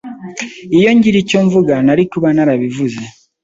[0.77, 3.01] Iyo ngira icyo mvuga, nari kuba narabivuze.